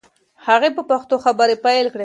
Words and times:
هغې 0.47 0.69
په 0.77 0.81
پښتو 0.89 1.15
خبرې 1.25 1.55
پیل 1.65 1.85
کړې. 1.93 1.99